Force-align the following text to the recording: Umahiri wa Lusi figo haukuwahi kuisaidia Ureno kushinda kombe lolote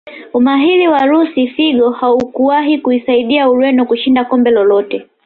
Umahiri 0.33 0.87
wa 0.87 1.01
Lusi 1.05 1.47
figo 1.47 1.89
haukuwahi 1.89 2.77
kuisaidia 2.77 3.49
Ureno 3.49 3.85
kushinda 3.85 4.25
kombe 4.25 4.51
lolote 4.51 5.05